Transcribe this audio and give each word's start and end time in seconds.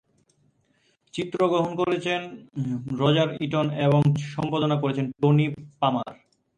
চিত্রগ্রহণ 1.13 1.71
করেছেন 1.81 2.21
Roger 2.99 3.29
Eaton 3.45 3.67
এবং 3.85 4.01
সম্পাদনা 4.33 4.75
করেছেন 4.81 5.05
টনি 5.21 5.45
পামার। 5.81 6.11